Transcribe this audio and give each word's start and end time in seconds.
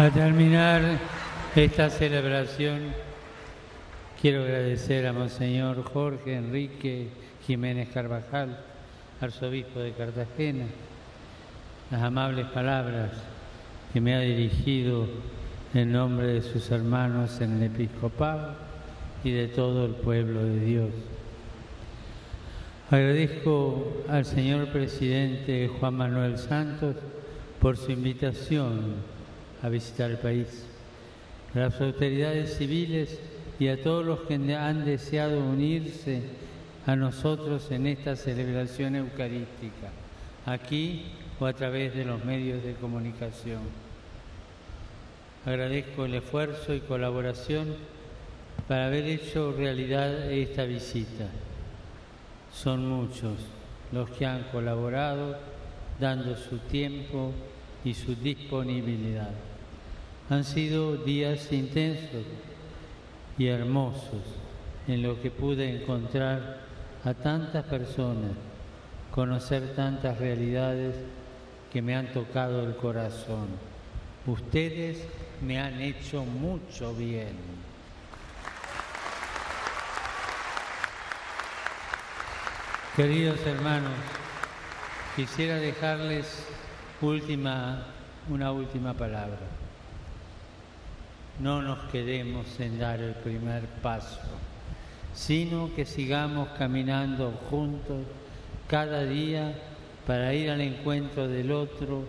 Al 0.00 0.12
terminar 0.12 0.80
esta 1.54 1.90
celebración, 1.90 2.78
quiero 4.18 4.44
agradecer 4.44 5.06
a 5.06 5.12
Monseñor 5.12 5.84
Jorge 5.84 6.36
Enrique 6.36 7.08
Jiménez 7.46 7.90
Carvajal, 7.92 8.60
arzobispo 9.20 9.78
de 9.80 9.92
Cartagena, 9.92 10.64
las 11.90 12.02
amables 12.02 12.46
palabras 12.46 13.10
que 13.92 14.00
me 14.00 14.14
ha 14.14 14.20
dirigido 14.20 15.06
en 15.74 15.92
nombre 15.92 16.28
de 16.28 16.40
sus 16.40 16.70
hermanos 16.70 17.38
en 17.42 17.58
el 17.58 17.64
episcopado 17.64 18.54
y 19.22 19.32
de 19.32 19.48
todo 19.48 19.84
el 19.84 19.96
pueblo 19.96 20.42
de 20.42 20.60
Dios. 20.60 20.90
Agradezco 22.90 24.02
al 24.08 24.24
señor 24.24 24.68
presidente 24.68 25.70
Juan 25.78 25.92
Manuel 25.92 26.38
Santos 26.38 26.96
por 27.60 27.76
su 27.76 27.92
invitación 27.92 29.19
a 29.62 29.68
visitar 29.68 30.10
el 30.10 30.18
país. 30.18 30.64
A 31.54 31.58
las 31.58 31.80
autoridades 31.80 32.56
civiles 32.56 33.18
y 33.58 33.68
a 33.68 33.82
todos 33.82 34.04
los 34.04 34.20
que 34.20 34.34
han 34.54 34.84
deseado 34.84 35.40
unirse 35.40 36.22
a 36.86 36.96
nosotros 36.96 37.70
en 37.70 37.86
esta 37.86 38.16
celebración 38.16 38.96
eucarística, 38.96 39.90
aquí 40.46 41.06
o 41.38 41.46
a 41.46 41.52
través 41.52 41.94
de 41.94 42.04
los 42.04 42.24
medios 42.24 42.62
de 42.62 42.74
comunicación. 42.74 43.60
Agradezco 45.44 46.04
el 46.04 46.14
esfuerzo 46.14 46.74
y 46.74 46.80
colaboración 46.80 47.74
para 48.68 48.86
haber 48.86 49.04
hecho 49.04 49.52
realidad 49.52 50.30
esta 50.30 50.64
visita. 50.64 51.26
Son 52.52 52.86
muchos 52.86 53.34
los 53.92 54.10
que 54.10 54.26
han 54.26 54.44
colaborado 54.44 55.36
dando 55.98 56.36
su 56.36 56.58
tiempo 56.58 57.32
y 57.84 57.94
su 57.94 58.14
disponibilidad. 58.14 59.30
Han 60.28 60.44
sido 60.44 60.96
días 60.96 61.52
intensos 61.52 62.24
y 63.38 63.46
hermosos 63.46 64.22
en 64.86 65.02
lo 65.02 65.20
que 65.20 65.30
pude 65.30 65.82
encontrar 65.82 66.60
a 67.04 67.14
tantas 67.14 67.64
personas, 67.64 68.32
conocer 69.10 69.74
tantas 69.74 70.18
realidades 70.18 70.94
que 71.72 71.82
me 71.82 71.96
han 71.96 72.12
tocado 72.12 72.64
el 72.64 72.76
corazón. 72.76 73.48
Ustedes 74.26 75.04
me 75.40 75.58
han 75.58 75.80
hecho 75.80 76.24
mucho 76.24 76.94
bien. 76.94 77.60
Queridos 82.96 83.40
hermanos, 83.46 83.92
quisiera 85.16 85.56
dejarles 85.56 86.44
última, 87.02 87.84
una 88.28 88.52
última 88.52 88.94
palabra 88.94 89.38
no 91.40 91.60
nos 91.62 91.78
quedemos 91.90 92.60
en 92.60 92.78
dar 92.78 93.00
el 93.00 93.14
primer 93.14 93.64
paso, 93.82 94.20
sino 95.14 95.74
que 95.74 95.86
sigamos 95.86 96.50
caminando 96.58 97.30
juntos 97.48 98.02
cada 98.68 99.04
día 99.04 99.54
para 100.06 100.34
ir 100.34 100.50
al 100.50 100.60
encuentro 100.60 101.26
del 101.28 101.50
otro 101.52 102.04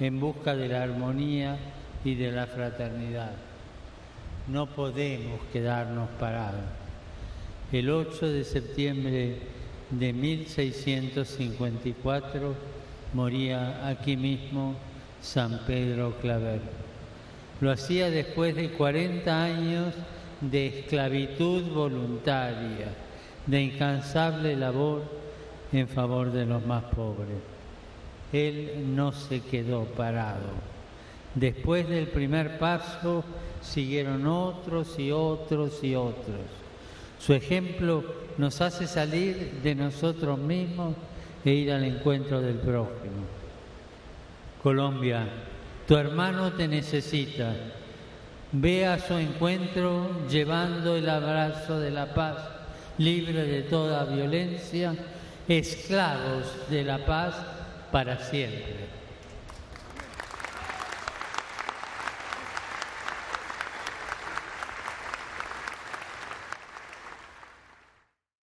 en 0.00 0.18
busca 0.18 0.56
de 0.56 0.66
la 0.68 0.82
armonía 0.82 1.56
y 2.04 2.16
de 2.16 2.32
la 2.32 2.48
fraternidad. 2.48 3.30
No 4.48 4.66
podemos 4.66 5.38
quedarnos 5.52 6.08
parados. 6.18 6.64
El 7.70 7.88
8 7.88 8.26
de 8.26 8.42
septiembre 8.42 9.36
de 9.90 10.12
1654 10.12 12.56
moría 13.12 13.88
aquí 13.88 14.16
mismo 14.16 14.74
San 15.20 15.60
Pedro 15.66 16.14
Claver. 16.20 16.60
Lo 17.60 17.70
hacía 17.70 18.10
después 18.10 18.56
de 18.56 18.70
40 18.70 19.44
años 19.44 19.94
de 20.40 20.66
esclavitud 20.66 21.62
voluntaria, 21.72 22.88
de 23.46 23.62
incansable 23.62 24.56
labor 24.56 25.02
en 25.72 25.88
favor 25.88 26.32
de 26.32 26.46
los 26.46 26.64
más 26.66 26.84
pobres. 26.84 27.38
Él 28.32 28.94
no 28.94 29.12
se 29.12 29.40
quedó 29.40 29.84
parado. 29.84 30.50
Después 31.34 31.88
del 31.88 32.08
primer 32.08 32.58
paso 32.58 33.24
siguieron 33.62 34.26
otros 34.26 34.98
y 34.98 35.12
otros 35.12 35.82
y 35.84 35.94
otros. 35.94 36.40
Su 37.18 37.32
ejemplo 37.34 38.02
nos 38.38 38.60
hace 38.60 38.86
salir 38.86 39.60
de 39.62 39.74
nosotros 39.74 40.38
mismos 40.38 40.94
e 41.44 41.50
ir 41.50 41.72
al 41.72 41.84
encuentro 41.84 42.40
del 42.40 42.56
prójimo. 42.56 43.26
Colombia 44.62 45.26
tu 45.86 45.96
hermano 45.96 46.52
te 46.52 46.68
necesita. 46.68 47.54
Ve 48.52 48.86
a 48.86 48.98
su 48.98 49.14
encuentro 49.14 50.26
llevando 50.28 50.96
el 50.96 51.08
abrazo 51.08 51.80
de 51.80 51.90
la 51.90 52.14
paz, 52.14 52.36
libre 52.98 53.44
de 53.44 53.62
toda 53.62 54.04
violencia, 54.04 54.94
esclavos 55.48 56.70
de 56.70 56.84
la 56.84 56.98
paz 57.04 57.34
para 57.90 58.18
siempre. 58.18 59.02